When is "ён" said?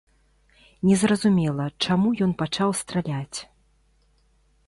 2.27-2.31